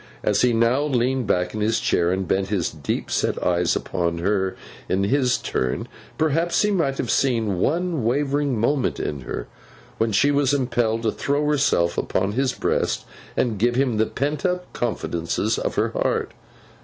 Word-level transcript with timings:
As 0.23 0.41
he 0.41 0.51
now 0.51 0.81
leaned 0.83 1.27
back 1.27 1.53
in 1.53 1.61
his 1.61 1.79
chair, 1.79 2.11
and 2.11 2.27
bent 2.27 2.47
his 2.47 2.71
deep 2.71 3.11
set 3.11 3.37
eyes 3.45 3.75
upon 3.75 4.17
her 4.17 4.55
in 4.89 5.03
his 5.03 5.37
turn, 5.37 5.87
perhaps 6.17 6.63
he 6.63 6.71
might 6.71 6.97
have 6.97 7.11
seen 7.11 7.59
one 7.59 8.03
wavering 8.03 8.57
moment 8.59 8.99
in 8.99 9.19
her, 9.21 9.45
when 9.99 10.11
she 10.11 10.31
was 10.31 10.55
impelled 10.55 11.03
to 11.03 11.11
throw 11.11 11.45
herself 11.45 11.99
upon 11.99 12.31
his 12.31 12.51
breast, 12.51 13.05
and 13.37 13.59
give 13.59 13.75
him 13.75 13.97
the 13.97 14.07
pent 14.07 14.43
up 14.43 14.73
confidences 14.73 15.59
of 15.59 15.75
her 15.75 15.89
heart. 15.89 16.31